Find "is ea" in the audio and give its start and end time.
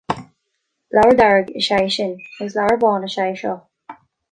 1.59-1.83, 3.09-3.27